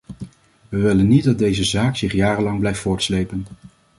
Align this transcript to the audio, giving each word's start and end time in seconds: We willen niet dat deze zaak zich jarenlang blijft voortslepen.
We 0.69 0.77
willen 0.81 1.07
niet 1.07 1.23
dat 1.23 1.37
deze 1.37 1.63
zaak 1.63 1.95
zich 1.95 2.11
jarenlang 2.11 2.59
blijft 2.59 2.79
voortslepen. 2.79 3.45